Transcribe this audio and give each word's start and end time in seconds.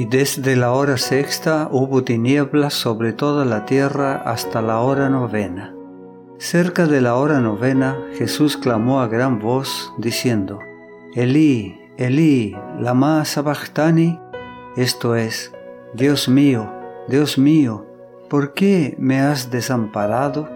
Y 0.00 0.06
desde 0.06 0.56
la 0.56 0.72
hora 0.72 0.96
sexta 0.96 1.68
hubo 1.70 2.04
tinieblas 2.04 2.72
sobre 2.72 3.12
toda 3.12 3.44
la 3.44 3.66
tierra 3.66 4.16
hasta 4.24 4.62
la 4.62 4.80
hora 4.80 5.10
novena. 5.10 5.74
Cerca 6.38 6.86
de 6.86 7.02
la 7.02 7.16
hora 7.16 7.38
novena 7.40 7.98
Jesús 8.14 8.56
clamó 8.56 9.02
a 9.02 9.08
gran 9.08 9.40
voz, 9.40 9.92
diciendo, 9.98 10.58
Elí, 11.14 11.78
Elí, 11.98 12.56
lama 12.78 13.26
sabachthani, 13.26 14.18
esto 14.74 15.16
es, 15.16 15.52
Dios 15.92 16.30
mío, 16.30 16.72
Dios 17.06 17.36
mío, 17.36 17.86
¿por 18.30 18.54
qué 18.54 18.96
me 18.98 19.20
has 19.20 19.50
desamparado? 19.50 20.48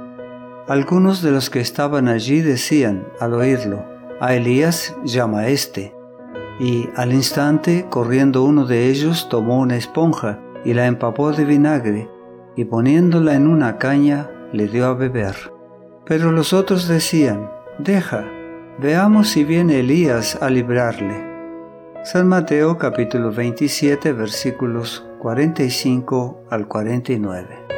Algunos 0.69 1.21
de 1.21 1.33
los 1.33 1.51
que 1.51 1.61
estaban 1.61 2.09
allí 2.09 2.41
decían, 2.41 3.07
al 3.21 3.35
oírlo, 3.35 3.85
a 4.23 4.35
Elías 4.35 4.97
llama 5.05 5.49
este. 5.49 5.95
Y 6.61 6.89
al 6.97 7.13
instante, 7.13 7.87
corriendo 7.91 8.45
uno 8.45 8.65
de 8.65 8.89
ellos, 8.89 9.29
tomó 9.29 9.59
una 9.59 9.77
esponja 9.77 10.39
y 10.65 10.75
la 10.75 10.87
empapó 10.87 11.33
de 11.33 11.45
vinagre, 11.45 12.09
y 12.57 12.65
poniéndola 12.65 13.35
en 13.35 13.49
una 13.49 13.79
caña, 13.79 14.31
le 14.53 14.69
dio 14.69 14.87
a 14.87 14.95
beber. 14.95 15.35
Pero 16.07 16.31
los 16.31 16.53
otros 16.53 16.87
decían, 16.87 17.51
Deja, 17.79 18.25
veamos 18.79 19.31
si 19.31 19.43
viene 19.43 19.81
Elías 19.81 20.39
a 20.41 20.49
librarle. 20.49 21.35
San 22.05 22.29
Mateo 22.29 22.79
capítulo 22.79 23.33
27 23.33 24.13
versículos 24.13 25.05
45 25.21 26.45
al 26.51 26.69
49. 26.69 27.74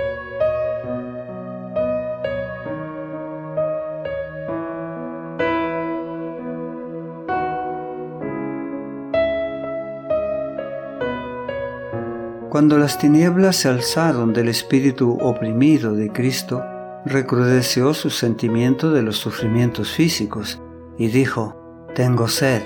Cuando 12.56 12.78
las 12.78 12.96
tinieblas 12.96 13.56
se 13.56 13.68
alzaron 13.68 14.32
del 14.32 14.48
espíritu 14.48 15.18
oprimido 15.20 15.94
de 15.94 16.10
Cristo, 16.10 16.64
recrudeció 17.04 17.92
su 17.92 18.08
sentimiento 18.08 18.92
de 18.92 19.02
los 19.02 19.18
sufrimientos 19.18 19.92
físicos 19.92 20.62
y 20.96 21.08
dijo, 21.08 21.86
Tengo 21.94 22.28
sed. 22.28 22.62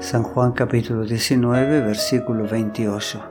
San 0.00 0.22
Juan 0.22 0.52
capítulo 0.52 1.06
19 1.06 1.80
versículo 1.80 2.46
28. 2.46 3.22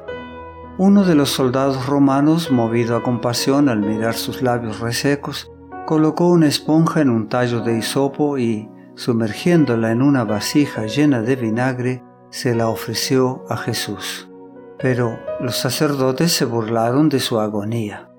Uno 0.79 1.05
de 1.05 1.13
los 1.13 1.29
soldados 1.29 1.85
romanos, 1.85 2.49
movido 2.49 2.95
a 2.95 3.03
compasión 3.03 3.69
al 3.69 3.81
mirar 3.81 4.15
sus 4.15 4.41
labios 4.41 4.79
resecos, 4.79 5.51
colocó 5.85 6.29
una 6.29 6.47
esponja 6.47 7.01
en 7.01 7.11
un 7.11 7.29
tallo 7.29 7.61
de 7.61 7.77
hisopo 7.77 8.39
y, 8.39 8.67
sumergiéndola 8.95 9.91
en 9.91 10.01
una 10.01 10.23
vasija 10.23 10.87
llena 10.87 11.21
de 11.21 11.35
vinagre, 11.35 12.03
se 12.31 12.55
la 12.55 12.69
ofreció 12.69 13.45
a 13.49 13.57
Jesús. 13.57 14.28
Pero 14.81 15.19
los 15.39 15.57
sacerdotes 15.57 16.31
se 16.31 16.45
burlaron 16.45 17.09
de 17.09 17.19
su 17.19 17.39
agonía. 17.39 18.09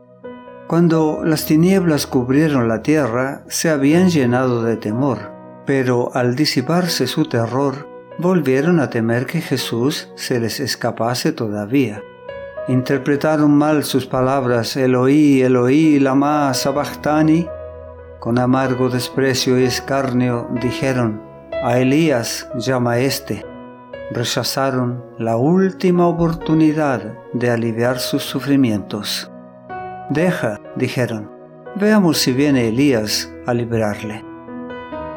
Cuando 0.66 1.22
las 1.25 1.47
tinieblas 1.47 2.06
cubrieron 2.06 2.69
la 2.69 2.83
tierra, 2.83 3.42
se 3.48 3.70
habían 3.70 4.08
llenado 4.08 4.62
de 4.62 4.77
temor, 4.77 5.33
pero 5.66 6.11
al 6.14 6.36
disiparse 6.36 7.06
su 7.06 7.25
terror, 7.25 7.88
volvieron 8.19 8.78
a 8.78 8.91
temer 8.91 9.27
que 9.27 9.41
Jesús 9.41 10.11
se 10.14 10.38
les 10.38 10.61
escapase 10.61 11.33
todavía. 11.33 12.03
Interpretaron 12.69 13.50
mal 13.50 13.83
sus 13.83 14.06
palabras 14.06 14.77
Eloí, 14.77 15.42
Eloí, 15.42 15.98
lama 15.98 16.55
sabachthani. 16.55 17.48
Con 18.20 18.38
amargo 18.38 18.91
desprecio 18.91 19.58
y 19.58 19.64
escarnio 19.64 20.48
dijeron, 20.62 21.22
a 21.64 21.78
Elías 21.78 22.48
llama 22.55 22.98
este 22.98 23.50
rechazaron 24.10 25.04
la 25.19 25.37
última 25.37 26.06
oportunidad 26.09 27.15
de 27.32 27.50
aliviar 27.50 28.00
sus 28.00 28.22
sufrimientos. 28.25 29.31
Deja, 30.10 30.60
dijeron, 30.76 31.31
veamos 31.76 32.19
si 32.19 32.32
viene 32.32 32.69
Elías 32.69 33.32
a 33.47 33.54
liberarle. 33.54 34.25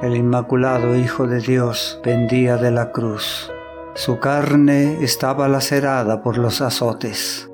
El 0.01 0.15
Inmaculado 0.15 0.95
Hijo 0.95 1.27
de 1.27 1.39
Dios 1.39 1.99
pendía 2.03 2.57
de 2.57 2.71
la 2.71 2.91
cruz. 2.91 3.51
Su 3.95 4.19
carne 4.19 5.03
estaba 5.03 5.47
lacerada 5.47 6.21
por 6.21 6.37
los 6.37 6.61
azotes. 6.61 7.49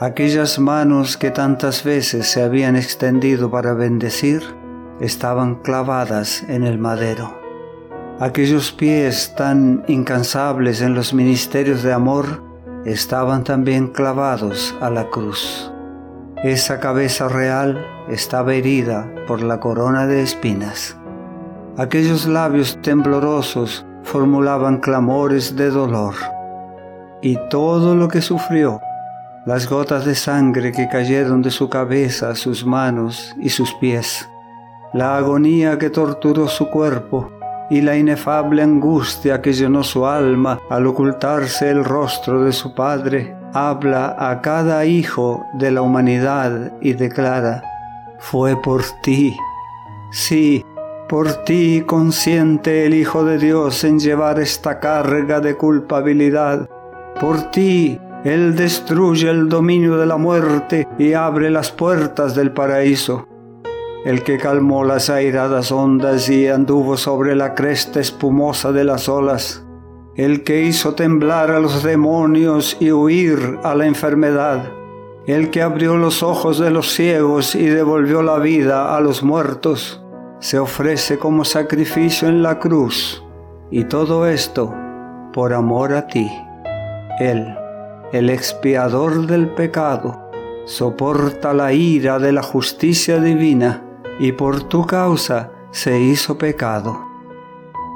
Aquellas 0.00 0.58
manos 0.58 1.16
que 1.16 1.30
tantas 1.30 1.84
veces 1.84 2.26
se 2.26 2.42
habían 2.42 2.76
extendido 2.76 3.50
para 3.50 3.72
bendecir 3.72 4.42
estaban 5.00 5.56
clavadas 5.56 6.42
en 6.48 6.64
el 6.64 6.78
madero 6.78 7.41
aquellos 8.22 8.70
pies 8.70 9.34
tan 9.34 9.82
incansables 9.88 10.80
en 10.80 10.94
los 10.94 11.12
ministerios 11.12 11.82
de 11.82 11.92
amor 11.92 12.40
estaban 12.84 13.42
también 13.42 13.88
clavados 13.88 14.76
a 14.80 14.90
la 14.90 15.10
cruz. 15.10 15.72
Esa 16.44 16.78
cabeza 16.78 17.28
real 17.28 17.84
estaba 18.08 18.54
herida 18.54 19.12
por 19.26 19.42
la 19.42 19.58
corona 19.58 20.06
de 20.06 20.22
espinas. 20.22 20.96
Aquellos 21.76 22.26
labios 22.26 22.78
temblorosos 22.80 23.84
formulaban 24.04 24.78
clamores 24.78 25.56
de 25.56 25.70
dolor. 25.70 26.14
Y 27.22 27.36
todo 27.50 27.96
lo 27.96 28.06
que 28.06 28.22
sufrió, 28.22 28.80
las 29.46 29.68
gotas 29.68 30.04
de 30.04 30.14
sangre 30.14 30.70
que 30.70 30.88
cayeron 30.88 31.42
de 31.42 31.50
su 31.50 31.68
cabeza, 31.68 32.36
sus 32.36 32.64
manos 32.64 33.34
y 33.40 33.48
sus 33.48 33.74
pies, 33.74 34.28
la 34.92 35.16
agonía 35.16 35.76
que 35.76 35.90
torturó 35.90 36.46
su 36.46 36.68
cuerpo, 36.68 37.32
y 37.72 37.80
la 37.80 37.96
inefable 37.96 38.62
angustia 38.62 39.40
que 39.40 39.54
llenó 39.54 39.82
su 39.82 40.04
alma 40.04 40.60
al 40.68 40.86
ocultarse 40.86 41.70
el 41.70 41.86
rostro 41.86 42.44
de 42.44 42.52
su 42.52 42.74
Padre, 42.74 43.34
habla 43.54 44.14
a 44.18 44.42
cada 44.42 44.84
hijo 44.84 45.46
de 45.54 45.70
la 45.70 45.80
humanidad 45.80 46.74
y 46.82 46.92
declara, 46.92 47.62
fue 48.18 48.60
por 48.60 48.82
ti. 49.02 49.34
Sí, 50.10 50.62
por 51.08 51.32
ti 51.44 51.82
consciente 51.86 52.84
el 52.84 52.92
Hijo 52.92 53.24
de 53.24 53.38
Dios 53.38 53.84
en 53.84 53.98
llevar 53.98 54.38
esta 54.38 54.78
carga 54.78 55.40
de 55.40 55.56
culpabilidad. 55.56 56.68
Por 57.18 57.50
ti 57.52 57.98
Él 58.22 58.54
destruye 58.54 59.30
el 59.30 59.48
dominio 59.48 59.96
de 59.96 60.04
la 60.04 60.18
muerte 60.18 60.86
y 60.98 61.14
abre 61.14 61.48
las 61.48 61.70
puertas 61.70 62.34
del 62.34 62.52
paraíso 62.52 63.26
el 64.04 64.24
que 64.24 64.38
calmó 64.38 64.84
las 64.84 65.10
airadas 65.10 65.70
ondas 65.70 66.28
y 66.28 66.48
anduvo 66.48 66.96
sobre 66.96 67.36
la 67.36 67.54
cresta 67.54 68.00
espumosa 68.00 68.72
de 68.72 68.84
las 68.84 69.08
olas, 69.08 69.64
el 70.16 70.42
que 70.42 70.62
hizo 70.62 70.94
temblar 70.94 71.50
a 71.50 71.60
los 71.60 71.82
demonios 71.82 72.76
y 72.80 72.90
huir 72.90 73.58
a 73.62 73.74
la 73.74 73.86
enfermedad, 73.86 74.70
el 75.26 75.50
que 75.50 75.62
abrió 75.62 75.96
los 75.96 76.22
ojos 76.22 76.58
de 76.58 76.70
los 76.70 76.92
ciegos 76.92 77.54
y 77.54 77.66
devolvió 77.66 78.22
la 78.22 78.38
vida 78.38 78.96
a 78.96 79.00
los 79.00 79.22
muertos, 79.22 80.02
se 80.40 80.58
ofrece 80.58 81.18
como 81.18 81.44
sacrificio 81.44 82.28
en 82.28 82.42
la 82.42 82.58
cruz, 82.58 83.24
y 83.70 83.84
todo 83.84 84.26
esto 84.26 84.74
por 85.32 85.54
amor 85.54 85.94
a 85.94 86.08
ti. 86.08 86.28
Él, 87.20 87.54
el 88.12 88.28
expiador 88.28 89.26
del 89.26 89.48
pecado, 89.48 90.28
soporta 90.66 91.54
la 91.54 91.72
ira 91.72 92.18
de 92.18 92.32
la 92.32 92.42
justicia 92.42 93.20
divina, 93.20 93.82
y 94.18 94.32
por 94.32 94.64
tu 94.64 94.86
causa 94.86 95.50
se 95.70 96.00
hizo 96.00 96.38
pecado. 96.38 97.06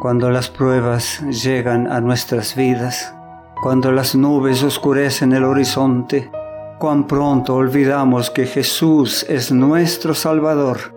Cuando 0.00 0.30
las 0.30 0.50
pruebas 0.50 1.20
llegan 1.22 1.90
a 1.90 2.00
nuestras 2.00 2.54
vidas, 2.54 3.14
cuando 3.62 3.92
las 3.92 4.14
nubes 4.14 4.62
oscurecen 4.62 5.32
el 5.32 5.44
horizonte, 5.44 6.30
cuán 6.78 7.06
pronto 7.06 7.54
olvidamos 7.54 8.30
que 8.30 8.46
Jesús 8.46 9.24
es 9.28 9.50
nuestro 9.50 10.14
Salvador, 10.14 10.94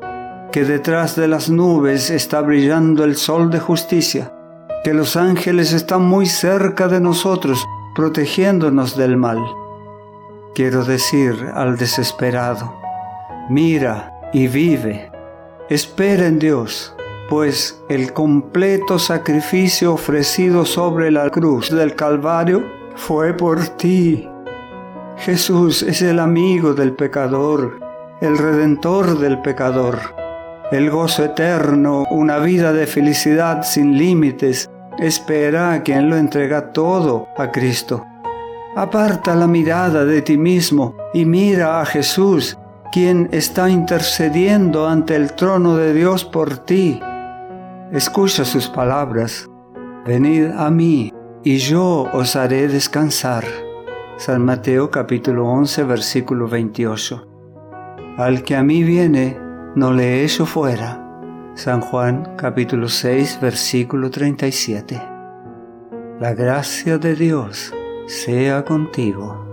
que 0.52 0.66
detrás 0.66 1.16
de 1.16 1.28
las 1.28 1.50
nubes 1.50 2.10
está 2.10 2.42
brillando 2.42 3.04
el 3.04 3.16
sol 3.16 3.50
de 3.50 3.60
justicia, 3.60 4.34
que 4.84 4.94
los 4.94 5.16
ángeles 5.16 5.74
están 5.74 6.04
muy 6.04 6.26
cerca 6.26 6.88
de 6.88 7.00
nosotros, 7.00 7.66
protegiéndonos 7.96 8.98
del 8.98 9.18
mal. 9.18 9.40
Quiero 10.54 10.84
decir 10.84 11.36
al 11.54 11.78
desesperado, 11.78 12.74
mira, 13.50 14.20
y 14.34 14.48
vive. 14.48 15.09
Espera 15.70 16.26
en 16.26 16.40
Dios, 16.40 16.96
pues 17.30 17.80
el 17.90 18.12
completo 18.12 18.98
sacrificio 18.98 19.94
ofrecido 19.94 20.66
sobre 20.66 21.12
la 21.12 21.30
cruz 21.30 21.70
del 21.70 21.94
Calvario 21.96 22.64
fue 22.96 23.36
por 23.36 23.64
ti. 23.78 24.28
Jesús 25.18 25.84
es 25.84 26.02
el 26.02 26.18
amigo 26.18 26.74
del 26.74 26.94
pecador, 26.94 27.80
el 28.20 28.40
redentor 28.40 29.20
del 29.20 29.44
pecador. 29.44 30.00
El 30.72 30.90
gozo 30.90 31.26
eterno, 31.26 32.06
una 32.10 32.40
vida 32.40 32.74
de 32.74 32.88
felicidad 32.88 33.62
sin 33.62 33.96
límites, 33.96 34.72
espera 34.98 35.74
a 35.74 35.84
quien 35.84 36.10
lo 36.10 36.18
entrega 36.18 36.74
todo 36.74 37.28
a 37.38 37.52
Cristo. 37.52 38.08
Aparta 38.76 39.36
la 39.36 39.46
mirada 39.46 40.04
de 40.04 40.24
ti 40.24 40.36
mismo 40.36 40.96
y 41.14 41.26
mira 41.26 41.80
a 41.80 41.86
Jesús 41.86 42.58
quien 42.92 43.30
está 43.32 43.70
intercediendo 43.70 44.88
ante 44.88 45.16
el 45.16 45.34
trono 45.34 45.78
de 45.78 45.94
Dios 45.94 46.26
por 46.26 46.58
ti. 46.58 47.00
Escucha 47.92 48.46
sus 48.46 48.68
palabras. 48.68 49.48
Venid 50.06 50.52
a 50.58 50.70
mí, 50.70 51.14
y 51.44 51.58
yo 51.58 52.10
os 52.14 52.36
haré 52.36 52.68
descansar. 52.68 53.46
San 54.18 54.44
Mateo 54.44 54.90
capítulo 54.90 55.48
11 55.48 55.84
versículo 55.84 56.48
28. 56.48 57.28
Al 58.18 58.44
que 58.44 58.56
a 58.56 58.64
mí 58.64 58.84
viene, 58.84 59.38
no 59.76 59.94
le 59.94 60.24
echo 60.24 60.46
fuera. 60.46 61.06
San 61.56 61.82
Juan 61.82 62.36
capítulo 62.38 62.90
6 62.90 63.40
versículo 63.42 64.10
37. 64.10 65.02
La 66.20 66.34
gracia 66.34 66.98
de 66.98 67.16
Dios 67.16 67.74
sea 68.08 68.66
contigo. 68.66 69.49